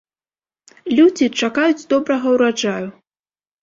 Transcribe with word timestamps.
Людзі 0.97 1.25
чакаюць 1.43 1.87
добрага 1.95 2.27
ўраджаю. 2.39 2.85